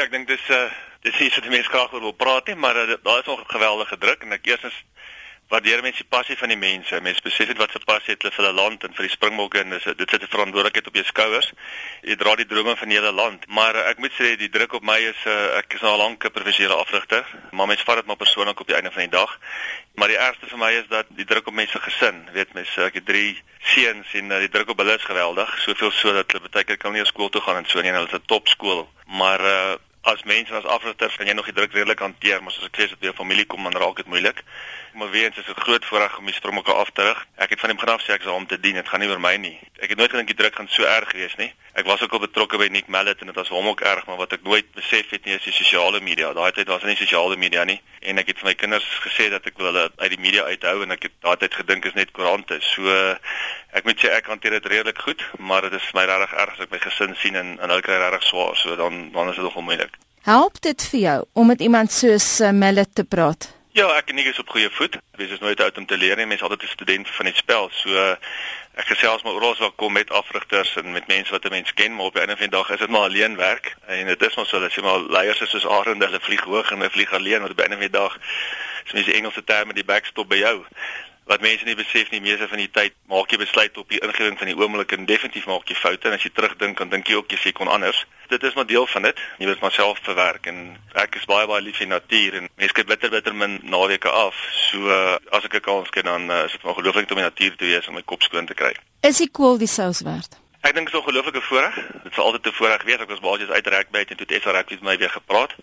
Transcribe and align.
Ek 0.00 0.12
dink 0.12 0.28
dis 0.28 0.48
'n 0.48 0.52
uh, 0.56 0.70
dis 1.04 1.18
iets 1.20 1.36
wat 1.36 1.48
mense 1.52 1.68
graag 1.68 1.92
oor 1.92 2.00
wil 2.00 2.16
praat 2.16 2.46
nie, 2.46 2.54
maar 2.56 2.76
uh, 2.76 2.96
daar 3.02 3.18
is 3.20 3.26
nog 3.26 3.42
geweldige 3.46 3.98
druk 3.98 4.22
en 4.22 4.32
ek 4.32 4.46
eersins 4.46 4.78
waardeer 5.50 5.82
mense 5.82 6.04
die 6.04 6.08
passie 6.08 6.36
van 6.38 6.52
die 6.52 6.58
mense. 6.58 7.00
Mense 7.02 7.22
besef 7.26 7.50
dit 7.50 7.58
wat 7.58 7.72
se 7.74 7.80
passie 7.84 8.14
het 8.14 8.22
hulle 8.22 8.34
vir 8.34 8.44
hulle 8.44 8.56
land 8.56 8.84
en 8.86 8.94
vir 8.94 9.08
die 9.08 9.12
Springbokke 9.12 9.60
en 9.60 9.74
dis 9.74 9.88
dit 9.98 10.12
sit 10.14 10.22
'n 10.22 10.32
verantwoordelikheid 10.34 10.86
op 10.86 10.94
jou 10.94 11.04
skouers. 11.04 11.50
Jy 12.02 12.16
dra 12.16 12.34
die 12.36 12.46
drome 12.46 12.76
van 12.76 12.88
die 12.88 12.96
hele 12.96 13.12
land. 13.12 13.46
Maar 13.48 13.74
uh, 13.74 13.88
ek 13.90 13.98
moet 13.98 14.14
sê 14.14 14.36
die 14.36 14.48
druk 14.48 14.78
op 14.78 14.86
my 14.86 14.98
is 15.10 15.20
uh, 15.26 15.58
ek 15.58 15.74
is 15.74 15.82
nou 15.82 15.92
al 15.92 16.02
lank 16.04 16.24
'n 16.24 16.30
professionele 16.30 16.80
afrigter, 16.80 17.26
maar 17.50 17.66
mense 17.66 17.84
vat 17.84 17.96
dit 17.96 18.06
maar 18.06 18.22
persoonlik 18.24 18.60
op 18.60 18.66
die 18.66 18.76
einde 18.76 18.92
van 18.92 19.02
die 19.02 19.16
dag. 19.18 19.38
Maar 19.94 20.08
die 20.08 20.22
ergste 20.28 20.46
vir 20.46 20.58
my 20.58 20.72
is 20.80 20.88
dat 20.88 21.06
die 21.10 21.26
druk 21.26 21.46
op 21.46 21.54
mense 21.54 21.78
gesin, 21.78 22.28
weet 22.32 22.54
mense, 22.54 22.80
ek 22.84 22.94
het 22.94 23.06
3 23.06 23.42
seuns 23.74 24.14
en 24.14 24.30
uh, 24.30 24.38
die 24.38 24.48
druk 24.48 24.70
op 24.70 24.78
hulle 24.78 24.96
is 24.96 25.04
geweldig, 25.04 25.58
soveel 25.60 25.90
so 25.90 26.12
dat 26.12 26.32
hulle 26.32 26.48
baie 26.48 26.64
keer 26.64 26.78
kan 26.78 26.92
nie 26.92 27.04
skool 27.04 27.28
toe 27.28 27.42
gaan 27.42 27.56
en 27.56 27.66
so 27.66 27.80
nie 27.80 27.90
en 27.90 28.00
hulle 28.00 28.08
is 28.08 28.14
'n 28.14 28.26
topskool. 28.26 28.88
Maar 29.06 29.40
uh, 29.40 29.74
as 30.02 30.22
mense 30.24 30.54
as 30.54 30.64
afrigters 30.64 31.16
kan 31.16 31.28
jy 31.28 31.34
nog 31.36 31.48
die 31.50 31.54
druk 31.54 31.74
redelik 31.76 32.00
hanteer, 32.00 32.40
maar 32.42 32.54
as 32.56 32.68
ek 32.68 32.76
sê 32.78 32.88
dit 32.88 33.00
by 33.00 33.10
jou 33.10 33.16
familie 33.18 33.44
kom 33.44 33.66
dan 33.66 33.76
raak 33.76 34.00
dit 34.00 34.08
moeilik. 34.08 34.44
Maar 34.92 35.10
weens 35.10 35.36
is 35.36 35.46
'n 35.46 35.60
groot 35.60 35.84
voorreg 35.84 36.18
om 36.18 36.24
die 36.24 36.34
sprongbokke 36.34 36.72
af 36.72 36.90
te 36.90 37.02
rig. 37.02 37.26
Ek 37.34 37.50
het 37.50 37.60
van 37.60 37.68
die 37.68 37.78
begin 37.78 37.94
af 37.94 38.02
sê 38.02 38.12
ek 38.12 38.20
is 38.20 38.26
om 38.26 38.46
te 38.46 38.60
dien, 38.60 38.74
dit 38.74 38.88
gaan 38.88 39.00
nie 39.00 39.08
oor 39.08 39.20
my 39.20 39.36
nie. 39.36 39.58
Ek 39.78 39.88
het 39.88 39.98
nooit 39.98 40.10
gedink 40.10 40.28
die 40.28 40.36
druk 40.36 40.54
gaan 40.54 40.68
so 40.68 40.82
erg 40.82 41.12
wees 41.12 41.34
nie. 41.36 41.54
Ek 41.72 41.84
was 41.84 42.02
ook 42.02 42.12
al 42.12 42.18
betrokke 42.18 42.58
by 42.58 42.66
Nick 42.66 42.86
Mallet 42.86 43.20
en 43.20 43.26
dit 43.26 43.34
was 43.34 43.48
hom 43.48 43.66
ook 43.66 43.80
erg, 43.80 44.06
maar 44.06 44.16
wat 44.16 44.32
ek 44.32 44.42
nooit 44.42 44.72
besef 44.74 45.10
het 45.10 45.24
nie 45.24 45.34
is 45.34 45.42
die 45.42 45.52
sosiale 45.52 46.00
media. 46.00 46.32
Daai 46.32 46.52
tyd 46.52 46.66
was 46.66 46.82
er 46.82 46.88
nie 46.88 46.96
sosiale 46.96 47.36
media 47.36 47.64
nie 47.64 47.80
en 48.00 48.18
ek 48.18 48.26
het 48.26 48.38
vir 48.38 48.46
my 48.46 48.54
kinders 48.54 48.86
gesê 49.04 49.30
dat 49.30 49.46
ek 49.46 49.58
wil 49.58 49.66
hulle 49.66 49.90
uit 49.96 50.10
die 50.10 50.20
media 50.20 50.42
uithou 50.44 50.82
en 50.82 50.90
ek 50.90 51.02
het 51.02 51.12
daai 51.20 51.36
tyd 51.36 51.54
gedink 51.54 51.84
is 51.84 51.94
net 51.94 52.10
koerante. 52.10 52.58
So 52.60 53.16
ek 53.72 53.84
moet 53.84 54.00
sê 54.00 54.10
ek 54.16 54.26
hanteer 54.26 54.50
dit 54.50 54.66
redelik 54.66 54.98
goed, 54.98 55.24
maar 55.38 55.62
dit 55.62 55.72
is 55.72 55.88
vir 55.90 56.00
my 56.00 56.06
regtig 56.10 56.32
erg 56.32 56.52
as 56.52 56.60
ek 56.66 56.70
my 56.70 56.78
gesin 56.78 57.16
sien 57.16 57.36
en 57.36 57.58
en 57.60 57.68
hulle 57.68 57.82
kry 57.82 57.98
regtig 58.00 58.22
swaar, 58.22 58.56
so 58.56 58.76
dan 58.76 59.10
dan 59.12 59.28
is 59.28 59.36
dit 59.36 59.44
nogal 59.44 59.62
moeilik. 59.62 59.96
Help 60.26 60.60
dit 60.60 60.82
vir 60.90 61.00
jou 61.00 61.24
om 61.32 61.46
met 61.46 61.60
iemand 61.60 61.92
soos 61.92 62.40
uh, 62.40 62.50
Mallet 62.50 62.94
te 62.94 63.04
praat? 63.04 63.59
Ja, 63.72 63.84
ek 63.94 64.08
en 64.10 64.16
Nick 64.18 64.26
is 64.26 64.38
op 64.42 64.48
goeie 64.50 64.70
voet. 64.70 64.96
Wees 65.14 65.30
is 65.30 65.38
nooit 65.38 65.60
oud 65.62 65.76
om 65.78 65.86
te 65.86 65.96
leer 65.96 66.16
nie. 66.18 66.26
Mense 66.26 66.42
altyd 66.42 66.62
'n 66.62 66.72
student 66.74 67.08
van 67.08 67.24
die 67.24 67.34
spel. 67.34 67.68
So 67.72 68.16
ek 68.74 68.86
gesels 68.86 69.22
maar 69.22 69.32
oral 69.32 69.54
waar 69.58 69.70
kom 69.70 69.92
met 69.92 70.10
afrigters 70.10 70.76
en 70.76 70.92
met 70.92 71.06
mense 71.06 71.30
wat 71.30 71.44
'n 71.44 71.50
mens 71.50 71.74
ken, 71.74 71.94
maar 71.94 72.06
op 72.06 72.14
'n 72.14 72.18
einde 72.18 72.36
van 72.36 72.48
die 72.48 72.56
dag 72.56 72.70
is 72.70 72.78
dit 72.78 72.88
maar 72.88 73.06
alleen 73.06 73.36
werk. 73.36 73.76
En 73.86 74.06
dit 74.06 74.22
is 74.22 74.34
maar 74.34 74.46
so 74.46 74.60
dat 74.60 74.74
jy 74.74 74.82
maar 74.82 74.98
leiers 74.98 75.40
is 75.40 75.50
soos 75.50 75.66
arende, 75.66 76.04
hulle 76.04 76.20
vlieg 76.20 76.40
hoog 76.40 76.70
en 76.70 76.76
hulle 76.76 76.90
vlieg 76.90 77.12
alleen, 77.12 77.40
maar 77.40 77.50
op 77.50 77.56
'n 77.56 77.60
einde 77.60 77.76
van 77.76 77.90
die 77.90 77.98
dag 78.00 78.18
is 78.84 78.92
mense 78.92 79.12
Engelse 79.12 79.44
terme 79.44 79.72
die 79.72 79.84
backstop 79.84 80.28
by 80.28 80.36
jou 80.36 80.66
wat 81.26 81.40
mense 81.40 81.64
nie 81.64 81.76
besef 81.78 82.10
nie 82.10 82.20
meeste 82.20 82.48
van 82.48 82.58
die 82.58 82.70
tyd 82.70 82.94
maak 83.10 83.30
jy 83.30 83.38
besluit 83.38 83.76
op 83.78 83.88
die 83.88 84.00
ingewing 84.02 84.38
van 84.38 84.50
die 84.50 84.56
oomblik 84.56 84.92
en 84.96 85.06
definitief 85.06 85.46
maak 85.46 85.68
jy 85.68 85.76
foute. 85.78 86.08
En 86.08 86.16
as 86.16 86.24
jy 86.26 86.32
terugdink 86.34 86.78
dan 86.78 86.90
dink 86.90 87.08
jy 87.08 87.20
ook 87.20 87.30
jy 87.30 87.38
sê 87.38 87.52
kon 87.56 87.70
anders. 87.70 88.04
Dit 88.30 88.42
is 88.46 88.54
maar 88.54 88.66
deel 88.66 88.86
van 88.86 89.08
dit. 89.08 89.22
Jy 89.38 89.46
moet 89.46 89.62
maar 89.62 89.76
self 89.76 90.02
verwerk 90.06 90.46
en 90.50 90.60
ek 90.98 91.20
is 91.20 91.28
baie 91.30 91.46
baie 91.46 91.62
lief 91.62 91.78
vir 91.78 91.90
natuur 91.92 92.40
en 92.40 92.50
mense 92.56 92.76
kyk 92.76 92.90
bitter 92.90 93.14
bitter 93.14 93.34
min 93.34 93.60
naweke 93.62 94.10
af. 94.10 94.36
So 94.70 94.90
uh, 94.90 95.18
as 95.30 95.46
ek 95.46 95.60
'n 95.60 95.66
kans 95.66 95.90
kry 95.90 96.02
dan 96.02 96.30
uh, 96.30 96.44
is 96.44 96.52
dit 96.52 96.64
ongelooflik 96.64 97.10
om 97.10 97.18
in 97.18 97.24
die 97.24 97.30
natuur 97.30 97.56
te 97.56 97.64
wees 97.64 97.88
om 97.88 97.94
my 97.94 98.02
kop 98.02 98.22
skoon 98.22 98.46
te 98.46 98.54
kry. 98.54 98.74
Is 99.02 99.18
die 99.18 99.30
kool 99.30 99.58
die 99.58 99.70
sous 99.70 100.02
werd 100.02 100.40
Ek 100.60 100.74
dink 100.76 100.86
dit 100.86 100.94
is 100.94 101.00
'n 101.00 101.02
ongelooflike 101.02 101.40
voorreg. 101.40 101.74
Dit 102.02 102.14
sal 102.14 102.24
altyd 102.24 102.46
'n 102.46 102.52
voorreg 102.52 102.82
wees. 102.82 102.98
Ek 103.00 103.08
was 103.08 103.20
basies 103.20 103.48
uit 103.48 103.66
rugby 103.66 103.98
en 103.98 104.06
toe 104.06 104.26
het 104.26 104.42
SA 104.42 104.50
rugby 104.50 104.74
met 104.74 104.82
my 104.82 104.96
weer 104.98 105.10
gepraat. 105.10 105.54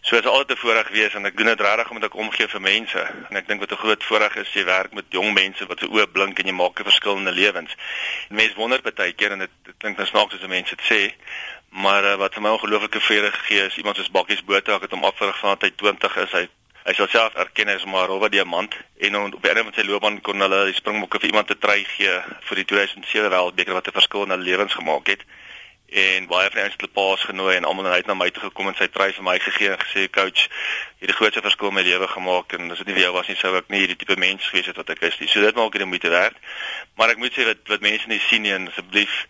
So 0.00 0.16
dit 0.16 0.24
is 0.24 0.30
altyd 0.30 0.50
'n 0.50 0.60
voorreg 0.60 0.88
wees 0.88 1.14
en 1.14 1.26
ek 1.26 1.36
doen 1.36 1.46
dit 1.46 1.60
regtig 1.60 1.90
omdat 1.90 2.10
ek 2.10 2.14
omgee 2.14 2.48
vir 2.48 2.60
mense. 2.60 3.00
En 3.28 3.36
ek 3.36 3.48
dink 3.48 3.60
wat 3.60 3.72
'n 3.72 3.82
groot 3.84 4.04
voorreg 4.04 4.34
is 4.36 4.52
jy 4.52 4.64
werk 4.64 4.92
met 4.92 5.04
jong 5.08 5.32
mense 5.32 5.66
wat 5.66 5.78
se 5.78 5.86
oë 5.86 6.06
blink 6.06 6.38
en 6.38 6.46
jy 6.46 6.52
maak 6.52 6.80
'n 6.80 6.84
verskil 6.84 7.16
in 7.16 7.24
hulle 7.24 7.40
lewens. 7.40 7.74
Mense 8.28 8.54
wonder 8.54 8.80
baie 8.82 9.12
keer 9.12 9.30
en 9.32 9.38
dit 9.38 9.50
klink 9.78 9.96
nou 9.96 10.06
snaaks 10.06 10.34
as 10.34 10.46
mense 10.46 10.76
dit 10.76 10.84
sê, 10.84 11.14
maar 11.68 12.04
uh, 12.04 12.16
wat 12.16 12.34
vir 12.34 12.42
my 12.42 12.50
ongelooflike 12.50 13.00
voorreg 13.00 13.46
gee 13.46 13.64
is 13.66 13.76
iemand 13.76 13.96
soos 13.96 14.10
Bakkies 14.10 14.44
Botha, 14.44 14.74
ek 14.74 14.82
het 14.82 14.90
hom 14.90 15.04
afgerig 15.04 15.38
van 15.38 15.56
hy 15.60 15.70
20 15.76 16.16
is. 16.16 16.32
Hy 16.32 16.48
Hy 16.82 16.96
sal 16.98 17.06
self 17.06 17.34
erken 17.38 17.68
as 17.70 17.84
maar 17.86 18.08
rowwe 18.10 18.26
diamant 18.28 18.72
en 19.06 19.16
op 19.16 19.36
die 19.38 19.50
einde 19.50 19.62
van 19.68 19.74
sy 19.76 19.84
loopbaan 19.86 20.16
kon 20.26 20.42
hulle 20.42 20.64
die 20.66 20.74
springbokke 20.74 21.20
vir 21.22 21.30
iemand 21.30 21.46
te 21.52 21.54
try 21.54 21.76
gee 21.86 22.14
vir 22.48 22.58
die 22.58 22.64
2007 22.72 23.30
wêreldbeker 23.30 23.76
wat 23.76 23.86
'n 23.86 23.94
verskil 23.98 24.24
in 24.26 24.34
hulle 24.34 24.48
lewens 24.48 24.74
gemaak 24.74 25.06
het. 25.06 25.22
En 26.06 26.26
baie 26.26 26.50
van 26.50 26.58
hulle 26.58 26.74
het 26.74 26.92
paas 26.98 27.22
genooi 27.28 27.54
en 27.56 27.68
almal 27.70 27.86
het 27.92 28.06
na 28.06 28.14
my 28.14 28.30
toe 28.30 28.42
gekom 28.42 28.68
en 28.68 28.74
sy 28.74 28.88
try 28.88 29.12
vir 29.12 29.22
my 29.22 29.38
gegee 29.38 29.70
en 29.70 29.78
gesê 29.78 30.08
coach, 30.10 30.42
jy 30.98 31.06
het 31.06 31.12
die 31.12 31.18
grootste 31.20 31.44
verskil 31.46 31.68
in 31.68 31.74
my 31.74 31.82
lewe 31.82 32.08
gemaak 32.08 32.52
en 32.52 32.70
as 32.70 32.78
dit 32.78 32.86
nie 32.86 32.94
vir 32.98 33.02
jou 33.02 33.12
was 33.12 33.28
nie 33.28 33.36
sou 33.36 33.54
ek 33.56 33.68
nie 33.68 33.78
hierdie 33.78 34.00
tipe 34.02 34.18
mens 34.18 34.48
gewees 34.48 34.66
het 34.66 34.76
wat 34.76 34.90
ek 34.90 35.02
is 35.02 35.20
nie. 35.20 35.28
So 35.28 35.40
dit 35.40 35.54
maak 35.54 35.72
dit 35.72 35.86
moeite 35.86 36.10
werd. 36.10 36.36
Maar 36.96 37.14
ek 37.14 37.22
moet 37.22 37.32
sê 37.32 37.46
wat 37.46 37.62
wat 37.68 37.80
mense 37.80 38.08
nie 38.08 38.20
sien 38.26 38.42
nie 38.42 38.52
en 38.58 38.66
asseblief 38.68 39.28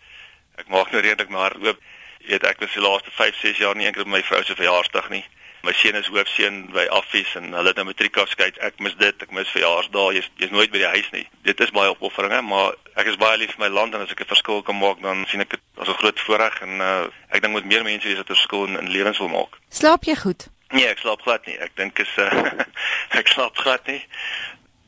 ek 0.57 0.67
maak 0.73 0.91
nou 0.91 1.01
redelik 1.01 1.29
maar 1.29 1.53
oop. 1.53 1.77
Jy 2.25 2.29
weet 2.33 2.49
ek 2.49 2.59
was 2.59 2.73
die 2.73 2.81
laaste 2.81 3.11
5, 3.11 3.35
6 3.45 3.57
jaar 3.57 3.75
nie 3.75 3.85
eendag 3.85 4.09
by 4.09 4.09
my 4.09 4.23
vrou 4.23 4.43
se 4.43 4.55
verjaarsdag 4.55 5.09
nie 5.09 5.25
my 5.63 5.71
seun 5.71 5.95
is 5.95 6.09
hoofseun 6.11 6.65
by 6.75 6.83
Affies 6.91 7.29
en 7.39 7.53
hulle 7.55 7.71
het 7.71 7.77
nou 7.79 7.85
matriek 7.87 8.17
afskeid. 8.19 8.57
Ek 8.67 8.81
mis 8.83 8.95
dit. 8.99 9.21
Ek 9.23 9.31
mis 9.31 9.51
verjaarsdae. 9.55 10.17
Jy's 10.17 10.27
jy's 10.41 10.51
nooit 10.51 10.71
by 10.73 10.81
die 10.81 10.89
huis 10.91 11.09
nie. 11.15 11.23
Dit 11.47 11.61
is 11.63 11.71
baie 11.75 11.91
opofferinge, 11.93 12.41
maar 12.43 12.73
ek 12.99 13.13
is 13.13 13.19
baie 13.21 13.39
lief 13.39 13.53
vir 13.55 13.63
my 13.63 13.69
land 13.71 13.95
en 13.95 14.03
as 14.03 14.11
ek 14.11 14.25
'n 14.25 14.31
verskil 14.33 14.59
kan 14.67 14.75
maak, 14.75 14.99
dan 15.01 15.23
sien 15.31 15.41
ek 15.41 15.55
dit 15.55 15.63
as 15.79 15.87
'n 15.87 15.99
groot 16.01 16.19
voorreg 16.19 16.61
en 16.67 16.81
uh, 16.81 17.07
ek 17.31 17.41
dink 17.41 17.55
moet 17.55 17.65
meer 17.65 17.83
mense 17.83 18.07
wees 18.07 18.19
wat 18.19 18.29
'n 18.29 18.35
verskil 18.35 18.65
in, 18.67 18.79
in 18.79 18.91
lewens 18.91 19.19
wil 19.23 19.31
maak. 19.31 19.55
Slaap 19.69 20.03
jy 20.03 20.15
goed? 20.15 20.49
Nee, 20.75 20.87
ek 20.87 20.99
slaap 20.99 21.21
glad 21.21 21.45
nie. 21.45 21.57
Ek 21.59 21.71
dink 21.75 21.99
is 21.99 22.11
uh, 22.17 22.29
ek 23.19 23.27
slaap 23.27 23.55
glad 23.57 23.87
nie. 23.87 24.03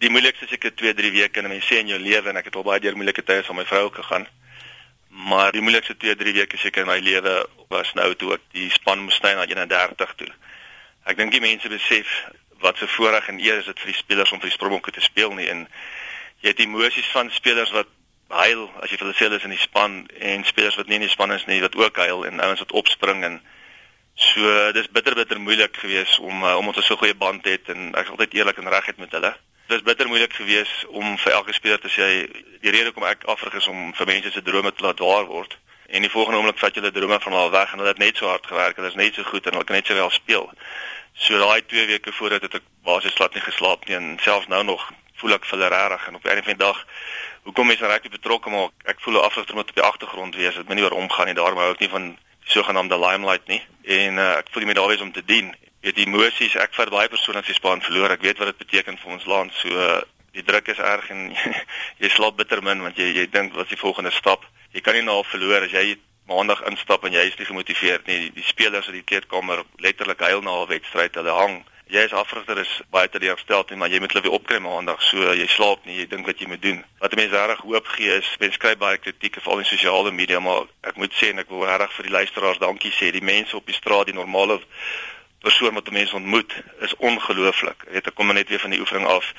Die 0.03 0.09
moeilikste 0.09 0.47
seker 0.47 0.75
2, 0.75 0.93
3 0.93 1.11
weke 1.11 1.39
en 1.39 1.47
mense 1.47 1.67
sê 1.71 1.79
in 1.79 1.87
jou 1.87 1.99
lewe 1.99 2.29
en 2.29 2.37
ek 2.37 2.51
het 2.51 2.55
al 2.55 2.67
baie 2.67 2.83
deur 2.83 2.97
moeilike 2.99 3.23
tye 3.23 3.43
saam 3.43 3.55
met 3.55 3.63
my 3.63 3.71
vrou 3.71 3.89
gegaan. 3.95 4.27
Maar 5.31 5.55
die 5.55 5.61
moeilikste 5.63 5.95
2, 5.95 6.15
3 6.19 6.33
weke 6.35 6.57
seker 6.57 6.83
in 6.83 6.91
my 6.91 6.99
lewe 6.99 7.47
was 7.71 7.93
nou 7.95 8.11
toe 8.19 8.33
ek 8.35 8.43
die 8.51 8.67
span 8.75 9.07
moes 9.07 9.15
sny 9.15 9.37
na 9.39 9.47
31 9.47 10.19
toe. 10.19 10.33
Ek 11.05 11.17
dink 11.17 11.31
die 11.31 11.43
mense 11.43 11.69
besef 11.69 12.11
wat 12.63 12.77
se 12.77 12.87
voorreg 12.87 13.27
en 13.27 13.39
eer 13.39 13.59
is 13.61 13.69
dit 13.69 13.79
vir 13.79 13.91
die 13.91 13.99
spelers 13.99 14.31
om 14.31 14.39
vir 14.41 14.49
die 14.49 14.57
Springbokke 14.57 14.91
te 14.91 15.03
speel 15.05 15.33
nie 15.37 15.49
en 15.51 15.67
jy 16.41 16.53
het 16.53 16.63
emosies 16.63 17.11
van 17.13 17.29
spelers 17.31 17.73
wat 17.75 17.91
huil 18.29 18.65
as 18.81 18.89
jy 18.89 18.97
vir 18.97 19.05
hulle 19.05 19.17
sê 19.17 19.27
hulle 19.27 19.37
is 19.37 19.45
in 19.45 19.53
die 19.53 19.61
span 19.61 19.99
en 20.19 20.45
spelers 20.47 20.77
wat 20.79 20.89
nie 20.89 20.97
in 20.97 21.05
die 21.05 21.11
span 21.13 21.33
is 21.35 21.45
nie 21.49 21.61
wat 21.61 21.77
ook 21.77 21.99
huil 22.01 22.25
en 22.25 22.41
ouens 22.41 22.63
wat 22.63 22.73
opspring 22.81 23.23
en 23.27 23.37
so 24.15 24.71
dis 24.71 24.87
bitter 24.87 25.15
bitter 25.15 25.39
moeilik 25.39 25.77
geweest 25.77 26.19
om 26.19 26.43
uh, 26.43 26.55
om 26.57 26.67
ons 26.71 26.79
so 26.85 26.93
'n 26.93 26.97
goeie 27.03 27.15
band 27.15 27.45
het 27.45 27.69
en 27.69 27.93
ek 27.93 28.05
is 28.05 28.13
altyd 28.15 28.33
eerlik 28.33 28.57
en 28.57 28.69
regheid 28.69 28.97
met 28.97 29.11
hulle. 29.11 29.35
Dit 29.67 29.77
is 29.77 29.83
bitter 29.83 30.07
moeilik 30.07 30.33
geweest 30.33 30.85
om 30.87 31.17
vir 31.17 31.31
elke 31.33 31.53
speler 31.53 31.79
te 31.79 31.89
sê 31.89 32.07
die 32.61 32.71
rede 32.71 32.89
hoekom 32.89 33.03
ek 33.03 33.23
afrig 33.25 33.53
is 33.53 33.67
om 33.67 33.93
vir 33.93 34.05
mense 34.05 34.31
se 34.31 34.41
drome 34.41 34.73
te 34.73 34.83
laat 34.83 34.99
waar 34.99 35.25
word. 35.25 35.57
En 35.87 36.01
die 36.01 36.09
volgende 36.09 36.37
oomblik 36.37 36.59
vat 36.59 36.75
jy 36.75 36.81
hulle 36.81 36.93
drome 36.93 37.19
van 37.19 37.33
al 37.33 37.51
weg 37.51 37.71
en 37.71 37.79
hulle 37.79 37.93
het 37.93 37.97
net 37.97 38.17
so 38.17 38.27
hard 38.27 38.47
gewerk, 38.47 38.75
hulle 38.75 38.87
is 38.87 38.95
net 38.95 39.15
so 39.15 39.23
goed 39.23 39.45
en 39.45 39.53
hulle 39.53 39.65
kan 39.65 39.75
net 39.75 39.87
so 39.87 39.93
wel 39.93 40.09
speel. 40.09 40.53
So 41.15 41.37
daai 41.39 41.61
2 41.65 41.85
weke 41.85 42.11
voordat 42.11 42.41
het 42.41 42.59
ek 42.59 42.65
basies 42.83 43.15
glad 43.15 43.33
nie 43.33 43.43
geslaap 43.43 43.85
nie 43.87 43.95
en 43.95 44.17
selfs 44.21 44.47
nou 44.51 44.63
nog 44.63 44.83
voel 45.15 45.37
ek 45.37 45.45
vir 45.47 45.59
regtig 45.63 46.07
en 46.07 46.15
op 46.15 46.23
'n 46.25 46.29
einde 46.29 46.43
van 46.43 46.57
die 46.57 46.65
dag 46.65 46.85
hoekom 47.45 47.67
mense 47.67 47.87
regtig 47.87 48.11
betrokke 48.11 48.49
maak. 48.49 48.71
Ek 48.83 48.99
voel 48.99 49.21
afgester 49.23 49.55
moet 49.55 49.69
op 49.69 49.75
die 49.75 49.83
agtergrond 49.83 50.35
wees. 50.35 50.55
Dit 50.55 50.67
moet 50.67 50.75
nie 50.75 50.83
oor 50.83 50.97
omgaan 50.97 51.25
nie. 51.25 51.33
Daarom 51.33 51.57
hou 51.57 51.71
ek 51.71 51.79
nie 51.79 51.89
van 51.89 52.07
die 52.09 52.51
sogenaamde 52.51 52.99
limelight 52.99 53.47
nie. 53.47 53.61
En 53.83 54.17
uh, 54.17 54.37
ek 54.41 54.49
voel 54.51 54.65
nie 54.65 54.71
meer 54.71 54.81
daar 54.81 54.91
wees 54.91 55.01
om 55.01 55.11
te 55.11 55.25
dien. 55.25 55.55
Weet 55.81 55.95
die 55.95 56.05
emosies, 56.05 56.55
ek 56.55 56.73
vat 56.73 56.89
baie 56.89 57.09
persone 57.09 57.39
as 57.39 57.45
die 57.45 57.53
span 57.53 57.81
verloor. 57.81 58.11
Ek 58.11 58.21
weet 58.21 58.41
wat 58.41 58.47
dit 58.47 58.57
beteken 58.65 58.97
vir 58.97 59.11
ons 59.11 59.25
land. 59.25 59.53
So 59.61 59.69
uh, 59.69 60.01
die 60.33 60.43
druk 60.43 60.67
is 60.73 60.81
erg 60.81 61.09
en 61.09 61.29
jy 62.01 62.09
slaap 62.09 62.37
bitter 62.41 62.63
min 62.65 62.81
want 62.81 62.97
jy 62.97 63.13
jy 63.13 63.29
dink 63.31 63.53
wat 63.53 63.69
is 63.69 63.75
die 63.75 63.83
volgende 63.83 64.11
stap? 64.11 64.43
Jy 64.73 64.81
kan 64.81 64.97
nie 64.97 65.05
nou 65.05 65.21
verloor 65.23 65.69
as 65.69 65.71
jy 65.71 65.95
maandag 66.29 66.63
instap 66.69 67.05
en 67.05 67.13
jy 67.13 67.23
is 67.29 67.37
nie 67.37 67.47
gemotiveerd 67.49 68.07
nie. 68.09 68.19
Die, 68.25 68.33
die 68.39 68.45
spelers 68.47 68.89
in 68.89 68.99
die 68.99 69.05
kleedkamer 69.05 69.63
letterlik 69.83 70.21
huil 70.25 70.41
na 70.41 70.61
'n 70.61 70.67
wedstryd. 70.73 71.15
Hulle 71.15 71.31
hang. 71.31 71.63
Jy 71.85 72.01
as 72.01 72.13
afrigter 72.17 72.57
is 72.57 72.81
baie 72.89 73.09
te 73.09 73.19
deursteld 73.19 73.69
nie, 73.69 73.77
maar 73.77 73.89
jy 73.89 73.99
moet 73.99 74.11
hulle 74.11 74.23
weer 74.23 74.37
opkry 74.39 74.57
maandag. 74.59 75.01
So 75.01 75.33
jy 75.33 75.45
slaap 75.47 75.85
nie, 75.85 75.99
jy 75.99 76.07
dink 76.09 76.25
wat 76.25 76.39
jy 76.39 76.47
moet 76.47 76.61
doen. 76.61 76.83
Wat 76.99 77.15
mense 77.15 77.35
regtig 77.35 77.61
hoop 77.61 77.87
gee 77.87 78.15
is, 78.17 78.35
mense 78.39 78.57
kry 78.57 78.75
baie 78.75 78.97
kritiek 78.97 79.37
veral 79.41 79.61
in 79.61 79.65
sosiale 79.65 80.11
media, 80.11 80.39
maar 80.39 80.65
ek 80.81 80.97
moet 80.97 81.13
sê 81.13 81.29
en 81.29 81.39
ek 81.39 81.49
wil 81.49 81.65
regtig 81.65 81.93
vir 81.93 82.03
die 82.03 82.15
luisteraars 82.17 82.57
dankie 82.57 82.91
sê. 82.91 83.11
Die 83.11 83.21
mense 83.21 83.55
op 83.55 83.65
die 83.65 83.77
straat, 83.77 84.05
die 84.05 84.17
normale 84.17 84.59
persoon 85.45 85.77
wat 85.77 85.91
mense 85.91 86.15
ontmoet, 86.15 86.53
is 86.81 86.95
ongelooflik. 86.97 87.85
Jy 87.85 87.93
weet, 87.99 88.07
ek 88.07 88.15
kom 88.15 88.33
net 88.33 88.49
weer 88.49 88.59
van 88.65 88.73
die 88.73 88.81
oefening 88.81 89.05
af 89.07 89.29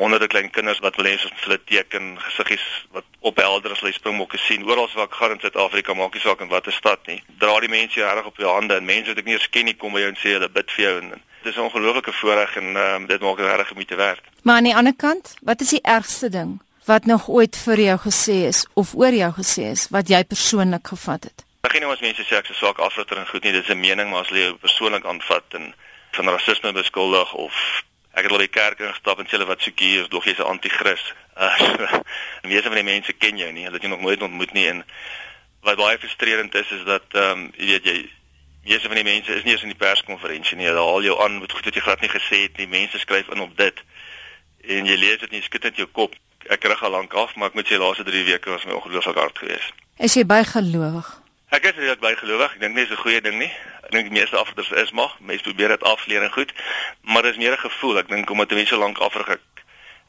honderde 0.00 0.26
klein 0.32 0.50
kinders 0.50 0.80
wat 0.80 0.96
wil 0.96 1.08
hê 1.08 1.12
ons 1.12 1.44
hulle 1.44 1.58
teken 1.68 2.14
gesiggies 2.24 2.64
wat 2.96 3.04
ophelder 3.30 3.74
as 3.74 3.82
hulle 3.82 3.92
springbokke 3.92 4.38
sien. 4.40 4.64
Oral 4.64 4.88
waar 4.94 5.08
ek 5.08 5.18
gaan 5.18 5.34
in 5.36 5.42
Suid-Afrika 5.42 5.94
maak 5.94 6.16
nie 6.16 6.22
saak 6.24 6.40
in 6.40 6.52
watter 6.52 6.72
stad 6.72 7.04
nie. 7.10 7.18
Dra 7.42 7.58
die 7.60 7.72
mense 7.72 8.00
jou 8.00 8.06
reg 8.08 8.30
op 8.30 8.40
jou 8.40 8.54
hande 8.54 8.78
en 8.80 8.88
mense 8.88 9.12
wat 9.12 9.20
ek 9.20 9.28
nie 9.28 9.36
eens 9.36 9.50
ken 9.52 9.68
nie 9.68 9.76
kom 9.76 9.92
by 9.96 10.04
jou 10.04 10.12
en 10.12 10.20
sê 10.20 10.32
hulle 10.38 10.48
bid 10.48 10.72
vir 10.76 10.84
jou 10.86 10.94
en 11.02 11.12
dit 11.12 11.52
is 11.52 11.56
'n 11.56 11.66
ongelooflike 11.68 12.12
voorreg 12.12 12.56
en 12.56 12.76
um, 12.76 13.06
dit 13.06 13.20
maak 13.20 13.36
dit 13.36 13.46
regtig 13.46 13.74
moeite 13.74 13.96
werd. 13.96 14.24
Maar 14.42 14.56
aan 14.56 14.68
die 14.70 14.76
ander 14.76 14.96
kant 14.96 15.34
wat 15.42 15.60
is 15.60 15.76
die 15.76 15.84
ergste 15.84 16.28
ding 16.28 16.60
wat 16.84 17.04
nog 17.04 17.28
ooit 17.28 17.56
vir 17.56 17.80
jou 17.80 17.98
gesê 18.08 18.36
is 18.48 18.66
of 18.74 18.94
oor 18.94 19.12
jou 19.12 19.32
gesê 19.32 19.68
is 19.76 19.88
wat 19.90 20.08
jy 20.08 20.24
persoonlik 20.24 20.86
gevat 20.88 21.24
het? 21.24 21.44
Ek 21.60 21.72
geen 21.72 21.86
ons 21.86 22.00
mense 22.00 22.24
sê 22.24 22.40
ek 22.40 22.48
is 22.48 22.56
swak 22.56 22.78
afritter 22.78 23.18
en 23.18 23.26
goed 23.26 23.44
nie 23.44 23.52
dis 23.52 23.68
'n 23.68 23.80
mening 23.80 24.10
maar 24.10 24.20
as 24.20 24.28
hulle 24.28 24.44
jou 24.48 24.56
persoonlik 24.56 25.04
aanvat 25.04 25.44
en 25.60 25.74
van 26.10 26.28
rasisme 26.28 26.72
beskuldig 26.72 27.34
of 27.34 27.54
Ek 28.12 28.26
het 28.26 28.32
al 28.32 28.42
die 28.42 28.52
kerk 28.52 28.80
ingestap 28.80 29.18
en 29.18 29.26
sê 29.26 29.38
hulle 29.38 29.48
wat 29.48 29.62
soek 29.62 29.80
hier, 29.80 30.08
dog 30.08 30.24
jy's 30.24 30.38
'n 30.38 30.50
anti-kris. 30.54 31.02
Uh, 31.36 32.00
meeste 32.50 32.68
van 32.68 32.80
die 32.82 32.90
mense 32.92 33.12
ken 33.12 33.38
jou 33.38 33.52
nie, 33.52 33.64
hulle 33.64 33.78
het 33.78 33.86
jou 33.86 33.92
nog 33.92 34.06
nooit 34.06 34.22
ontmoet 34.22 34.52
nie 34.52 34.68
en 34.68 34.84
wat 35.62 35.76
baie 35.76 35.98
frustrerend 35.98 36.54
is 36.54 36.70
is 36.70 36.84
dat 36.84 37.04
ehm 37.12 37.30
um, 37.30 37.52
jy 37.56 37.66
weet 37.66 37.84
jy 37.84 37.98
Meeste 38.64 38.86
van 38.86 38.96
die 38.96 39.04
mense 39.04 39.34
is 39.34 39.42
nie 39.42 39.52
eens 39.52 39.62
in 39.62 39.72
die 39.72 39.78
perskonferensie 39.78 40.56
nie. 40.56 40.66
Hulle 40.68 40.84
haal 40.84 41.02
jou 41.02 41.16
aan 41.24 41.38
met 41.40 41.52
goed 41.52 41.64
wat 41.64 41.74
jy 41.74 41.80
glad 41.80 42.02
nie 42.04 42.12
gesê 42.12 42.42
het 42.42 42.58
nie. 42.60 42.68
Mense 42.68 42.98
skryf 42.98 43.28
in 43.32 43.40
op 43.40 43.56
dit. 43.56 43.80
En 44.76 44.86
jy 44.86 44.96
lees 45.00 45.22
dit 45.22 45.32
nie 45.32 45.40
skud 45.42 45.64
dit 45.64 45.80
jou 45.80 45.88
kop. 45.96 46.14
Ek 46.52 46.64
rig 46.68 46.82
al 46.84 46.92
lank 46.92 47.14
af, 47.16 47.32
maar 47.36 47.48
ek 47.48 47.56
moet 47.56 47.68
sê 47.68 47.78
die 47.78 47.80
laaste 47.80 48.04
3 48.04 48.24
weke 48.28 48.52
was 48.52 48.66
my 48.68 48.76
ongelooflik 48.76 49.16
hard 49.16 49.40
geweest. 49.40 49.72
Is 49.96 50.16
jy 50.16 50.26
bygelowig? 50.28 51.08
Ek 51.50 51.64
is 51.66 51.74
redelik 51.74 51.98
bygelowig. 51.98 52.52
Ek 52.54 52.60
dink 52.62 52.74
nie 52.76 52.84
dis 52.86 52.92
'n 52.94 53.02
goeie 53.02 53.20
ding 53.20 53.38
nie. 53.38 53.50
Ek 53.82 53.90
dink 53.90 54.06
die 54.06 54.18
meeste 54.18 54.36
afrigters 54.38 54.70
is 54.70 54.92
mag. 54.94 55.16
Mense 55.18 55.42
probeer 55.42 55.68
dit 55.74 55.82
afleer 55.82 56.22
en 56.22 56.30
goed, 56.30 56.52
maar 57.02 57.22
dis 57.22 57.36
meer 57.36 57.52
'n 57.52 57.58
gevoel. 57.66 57.98
Ek 57.98 58.08
dink 58.08 58.30
omdat 58.30 58.50
mense 58.50 58.74
so 58.74 58.78
lank 58.78 58.98
afrig 58.98 59.28
ek 59.28 59.40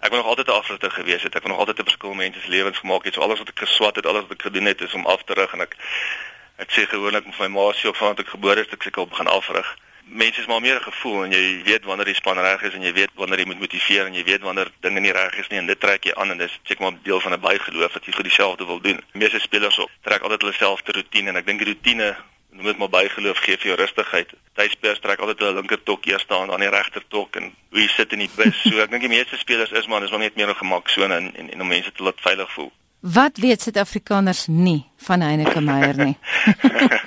ek 0.01 0.09
was 0.09 0.19
nog 0.21 0.25
altyd 0.25 0.47
'n 0.47 0.59
afrigter 0.61 0.91
gewees 0.91 1.23
het. 1.23 1.35
Ek 1.35 1.41
het 1.41 1.51
nog 1.51 1.57
altyd 1.57 1.79
'n 1.79 1.89
verskil 1.89 2.13
mense 2.13 2.39
se 2.41 2.49
lewens 2.49 2.77
gemaak 2.77 3.03
het. 3.03 3.13
So 3.13 3.21
alles 3.21 3.39
wat 3.39 3.49
ek 3.49 3.59
geswat 3.59 3.95
het, 3.95 4.05
alles 4.05 4.21
wat 4.21 4.31
ek 4.31 4.41
gedoen 4.41 4.65
het 4.65 4.81
is 4.81 4.93
om 4.93 5.05
af 5.05 5.23
te 5.23 5.33
rig 5.33 5.53
en 5.53 5.61
ek 5.61 5.75
ek 6.57 6.69
sê 6.71 6.85
gewoonlik 6.85 7.25
met 7.25 7.39
my 7.39 7.47
ma 7.47 7.71
se 7.73 7.87
op 7.87 7.97
van 7.97 8.07
wat 8.07 8.19
ek 8.19 8.29
gebore 8.29 8.59
het, 8.59 8.73
ek 8.73 8.83
seker 8.83 9.01
op 9.01 9.09
begin 9.09 9.27
afrig 9.27 9.77
mense 10.11 10.39
is 10.39 10.47
maar 10.47 10.61
meer 10.61 10.75
'n 10.75 10.91
gevoel 10.91 11.23
en 11.23 11.31
jy 11.31 11.63
weet 11.63 11.83
wanneer 11.83 12.05
die 12.05 12.15
span 12.15 12.39
reg 12.39 12.61
is 12.61 12.73
en 12.73 12.81
jy 12.81 12.93
weet 12.93 13.09
wanneer 13.15 13.39
jy 13.39 13.45
moet 13.45 13.59
motiveer 13.59 14.05
en 14.05 14.13
jy 14.13 14.23
weet 14.23 14.41
wanneer 14.41 14.71
dinge 14.79 14.99
nie 14.99 15.11
reg 15.11 15.35
is 15.37 15.47
nie 15.47 15.59
en 15.59 15.65
dit 15.65 15.79
trek 15.79 16.03
jy 16.03 16.13
aan 16.13 16.31
en 16.31 16.37
dis 16.37 16.59
seker 16.63 16.83
maar 16.83 16.99
deel 17.03 17.19
van 17.19 17.33
'n 17.33 17.39
bygeloof 17.39 17.91
dat 17.91 18.05
jy 18.05 18.13
goed 18.13 18.23
dieselfde 18.23 18.65
wil 18.65 18.81
doen. 18.81 18.99
Die 19.11 19.21
meeste 19.21 19.39
spelers 19.39 19.79
op 19.79 19.89
trek 20.01 20.21
altyd 20.21 20.41
hulle 20.41 20.53
selfde 20.53 20.91
roetine 20.91 21.29
en 21.29 21.35
ek 21.35 21.45
dink 21.45 21.59
die 21.59 21.67
roetine 21.67 22.15
noem 22.51 22.65
dit 22.65 22.77
maar 22.77 22.89
bygeloof 22.89 23.37
gee 23.37 23.57
vir 23.57 23.67
jou 23.67 23.77
rustigheid. 23.77 24.29
Tuisspelers 24.53 24.99
trek 24.99 25.19
altyd 25.19 25.39
hulle 25.39 25.53
linker 25.53 25.83
tok 25.83 26.05
eers 26.05 26.21
staan 26.21 26.47
dan 26.47 26.59
die 26.59 26.69
regter 26.69 27.03
tok 27.07 27.35
en 27.35 27.53
hoe 27.69 27.79
jy 27.79 27.87
sit 27.87 28.11
in 28.13 28.19
die 28.19 28.29
bus. 28.35 28.61
So 28.61 28.77
ek 28.79 28.91
dink 28.91 29.01
die 29.01 29.15
meeste 29.15 29.37
spelers 29.37 29.71
is 29.71 29.87
maar 29.87 30.01
dis 30.01 30.11
maar 30.11 30.19
net 30.19 30.35
meer 30.35 30.49
'n 30.49 30.55
gemaksone 30.55 31.15
en, 31.15 31.35
en 31.35 31.51
en 31.51 31.61
om 31.61 31.67
mense 31.67 31.91
te 31.91 32.03
laat 32.03 32.21
veilig 32.21 32.51
voel. 32.53 32.71
Wat 33.01 33.37
weet 33.37 33.61
Suid-Afrikaners 33.61 34.47
nie 34.47 34.85
van 34.97 35.21
Heineke 35.21 35.61
Meyer 35.61 35.97
nie? 35.97 36.17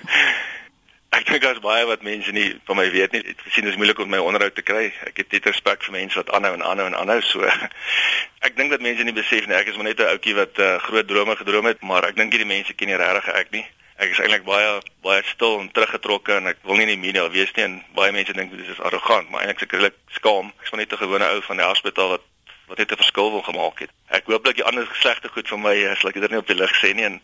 Ek 1.34 1.40
dink 1.42 1.50
daar's 1.50 1.66
baie 1.66 1.86
wat 1.86 2.02
mense 2.06 2.31
nie 2.31 2.52
van 2.62 2.76
my 2.78 2.84
weet 2.94 3.10
nie. 3.10 3.20
Ek 3.25 3.32
het 3.32 3.40
gesien 3.42 3.64
dit 3.66 3.72
is 3.72 3.76
moeilik 3.76 3.98
om 3.98 4.06
my 4.06 4.20
onderhoud 4.22 4.54
te 4.54 4.62
kry. 4.62 4.84
Ek 5.02 5.16
het 5.19 5.32
net 5.34 5.48
respek 5.50 5.82
vir 5.82 5.94
mense 5.96 6.14
wat 6.20 6.28
aanhou 6.31 6.52
en 6.54 6.62
aanhou 6.62 6.84
en 6.86 6.94
aanhou 6.94 7.16
so. 7.26 7.48
Ek 8.46 8.54
dink 8.54 8.70
dat 8.70 8.84
mense 8.86 9.02
nie 9.02 9.14
besef 9.16 9.48
nie. 9.50 9.56
Ek 9.58 9.66
is 9.72 9.75
maar 9.75 9.88
net 9.88 9.98
'n 9.98 10.12
ouetjie 10.12 10.34
wat 10.38 10.60
uh, 10.62 10.76
groot 10.84 11.08
drome 11.08 11.34
gedroom 11.40 11.66
het, 11.66 11.82
maar 11.82 12.06
ek 12.06 12.14
dink 12.20 12.31
hierdie 12.31 12.46
mense 12.46 12.76
ken 12.78 12.86
nie 12.86 13.00
regtig 13.02 13.32
ek 13.34 13.50
nie. 13.50 13.64
Ek 13.98 14.14
is 14.14 14.20
eintlik 14.22 14.46
baie 14.46 14.78
baie 15.02 15.26
stil 15.26 15.58
en 15.58 15.72
teruggetrokke 15.75 16.38
en 16.38 16.46
ek 16.52 16.62
wil 16.62 16.78
nie 16.78 16.86
in 16.86 16.94
die 16.94 17.02
media 17.02 17.26
wees 17.34 17.50
nie 17.58 17.66
en 17.66 17.76
baie 17.98 18.14
mense 18.14 18.32
dink 18.32 18.54
dit 18.54 18.70
is 18.70 18.78
arrogant, 18.78 19.26
maar 19.31 19.42
eintlik 19.42 19.75
ek 19.75 19.81
is 19.81 19.90
ek 19.90 19.98
skaam. 20.14 20.54
Ek's 20.62 20.70
maar 20.70 20.84
net 20.86 20.94
'n 20.94 21.02
gewone 21.02 21.32
ou 21.34 21.42
van 21.50 21.56
die 21.56 21.66
hospitaal 21.66 22.14
wat 22.14 22.31
wat 22.70 22.78
net 22.78 22.94
'n 22.94 23.02
verskil 23.02 23.34
wil 23.34 23.42
gemaak 23.42 23.82
het. 23.82 23.90
Ek 24.06 24.31
hoop 24.31 24.44
dat 24.44 24.54
die 24.54 24.69
ander 24.70 24.86
geslegte 24.86 25.34
goed 25.34 25.50
vir 25.50 25.58
my 25.58 25.75
is, 25.75 26.06
laat 26.06 26.14
ek 26.14 26.22
dit 26.22 26.31
nie 26.31 26.38
op 26.38 26.46
die 26.46 26.60
lig 26.62 26.78
sê 26.78 26.94
nie 26.94 27.10
en 27.10 27.19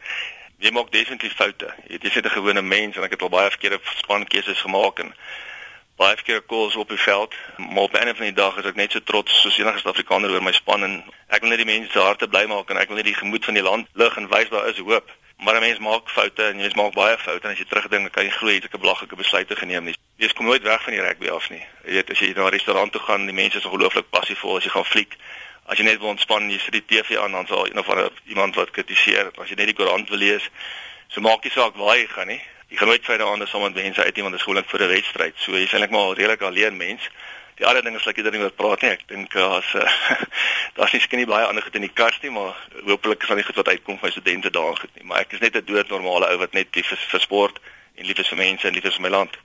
jy 0.61 0.71
maak 0.77 0.91
definitief 0.93 1.37
foute. 1.37 1.73
Jy 1.89 1.99
is 2.01 2.15
net 2.15 2.27
'n 2.27 2.37
gewone 2.37 2.63
mens 2.63 2.97
en 2.97 3.03
ek 3.03 3.11
het 3.11 3.23
al 3.23 3.29
baie 3.29 3.51
verkeerde 3.51 3.81
spankeuses 3.97 4.61
gemaak 4.61 4.99
en 4.99 5.15
baie 5.97 6.15
verkeerde 6.15 6.47
calls 6.47 6.77
op 6.77 6.89
die 6.89 7.01
veld. 7.01 7.35
Maar 7.57 7.89
op 7.89 7.95
'n 7.95 8.15
van 8.15 8.29
die 8.29 8.33
dag 8.33 8.57
is 8.57 8.65
ek 8.65 8.75
net 8.75 8.93
so 8.93 9.01
trots 9.01 9.41
soos 9.41 9.59
enige 9.59 9.79
Suid-Afrikaner 9.79 10.31
oor 10.31 10.43
my 10.43 10.53
span 10.53 10.83
en 10.83 11.05
ek 11.29 11.41
wil 11.41 11.49
net 11.49 11.59
die 11.59 11.73
mense 11.73 11.93
se 11.93 11.99
harte 11.99 12.29
bly 12.29 12.45
maak 12.47 12.71
en 12.71 12.77
ek 12.77 12.89
wil 12.89 12.97
net 12.97 13.05
die 13.05 13.15
gemoed 13.23 13.45
van 13.45 13.55
die 13.55 13.63
land 13.63 13.89
lig 13.93 14.17
en 14.17 14.29
wys 14.29 14.49
daar 14.49 14.69
is 14.69 14.79
hoop. 14.79 15.09
Maar 15.39 15.55
'n 15.57 15.61
mens 15.61 15.79
maak 15.79 16.09
foute 16.09 16.43
en 16.45 16.61
jy 16.61 16.71
maak 16.75 16.95
baie 16.95 17.19
foute 17.19 17.47
en 17.47 17.53
as 17.53 17.59
jy 17.59 17.65
terugdink, 17.65 18.13
kan 18.13 18.25
jy 18.25 18.31
glo 18.31 18.49
jy 18.49 18.61
het 18.61 18.75
'n 18.75 18.81
belangrike 18.81 19.17
besluite 19.17 19.57
geneem 19.57 19.85
nie. 19.85 19.97
Jy 20.17 20.29
kom 20.29 20.47
nooit 20.47 20.63
weg 20.63 20.83
van 20.83 20.93
die 20.93 21.03
rugby 21.03 21.29
af 21.29 21.51
nie. 21.51 21.65
Jy 21.85 21.93
weet 21.93 22.11
as 22.11 22.19
jy 22.19 22.33
na 22.35 22.45
'n 22.45 22.51
restaurant 22.51 22.93
toe 22.93 23.01
gaan, 23.01 23.25
die 23.27 23.35
mense 23.35 23.57
is 23.57 23.65
ongelooflik 23.65 24.11
passievol 24.11 24.57
as 24.57 24.65
jy 24.65 24.71
gaan 24.71 24.85
fliek 24.85 25.17
as 25.71 25.79
jy 25.79 25.85
net 25.87 26.01
wil 26.03 26.11
ontspan 26.11 26.51
jy 26.51 26.59
sit 26.59 26.75
die 26.75 26.83
TV 26.83 27.19
aan 27.23 27.33
dan 27.37 27.47
sal 27.47 27.69
een 27.69 27.79
of 27.79 27.89
ander 27.89 28.11
iemand 28.27 28.57
wat 28.59 28.73
kritiseer 28.75 29.31
as 29.39 29.51
jy 29.51 29.59
net 29.59 29.71
die 29.71 29.77
koerant 29.79 30.09
wil 30.11 30.19
lees 30.19 30.49
so 31.15 31.23
maak 31.23 31.47
jy 31.47 31.53
saak 31.55 31.77
waar 31.79 31.99
jy 31.99 32.07
gaan 32.11 32.31
nie. 32.31 32.41
Jy 32.71 32.79
gaan 32.79 32.91
nooit 32.91 33.07
verder 33.07 33.27
aan 33.27 33.43
as 33.43 33.51
sommer 33.51 33.73
mense 33.75 34.03
uit 34.03 34.17
iemand 34.17 34.35
is 34.35 34.43
gewoonlik 34.43 34.71
vir 34.71 34.83
'n 34.83 34.93
wedstryd 34.95 35.35
so 35.39 35.53
jy 35.53 35.67
is 35.67 35.73
eintlik 35.73 35.91
maar 35.95 36.15
redelik 36.15 36.43
alleen 36.43 36.77
mens. 36.77 37.07
Die 37.59 37.67
ander 37.67 37.83
ding 37.83 37.97
is 37.97 38.03
dat 38.03 38.17
jy 38.17 38.23
daar 38.23 38.33
nie 38.33 38.43
oor 38.43 38.51
praat 38.51 38.83
nie. 38.83 38.91
Ek 38.91 39.03
dink 39.07 39.37
as 39.37 39.75
uh, 39.81 39.91
daar's 40.75 40.93
nie 40.93 41.01
skien 41.01 41.19
nie 41.19 41.27
baie 41.27 41.47
ander 41.47 41.63
goed 41.63 41.75
in 41.75 41.87
die 41.87 41.95
kas 41.95 42.19
nie 42.23 42.31
maar 42.31 42.55
hopelik 42.87 43.23
is 43.23 43.29
daar 43.29 43.37
nie 43.37 43.47
goed 43.47 43.63
wat 43.63 43.69
uitkom 43.69 43.99
van 43.99 44.11
studente 44.11 44.51
daar 44.51 44.77
goed 44.77 44.95
nie. 44.95 45.05
Maar 45.05 45.21
ek 45.21 45.39
is 45.39 45.41
net 45.41 45.55
'n 45.57 45.67
doodnormale 45.67 46.31
ou 46.31 46.39
wat 46.39 46.53
net 46.53 46.75
lief 46.75 46.91
is 46.91 47.07
vir 47.11 47.21
sport 47.21 47.59
en 47.95 48.07
lief 48.07 48.19
is 48.19 48.29
vir 48.29 48.39
mense 48.39 48.67
en 48.67 48.75
lief 48.75 48.85
is 48.85 48.99
vir 48.99 49.07
my 49.07 49.15
land 49.19 49.39